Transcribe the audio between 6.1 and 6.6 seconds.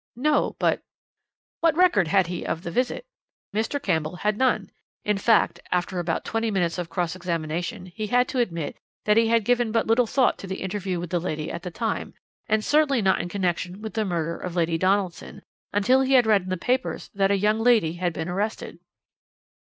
twenty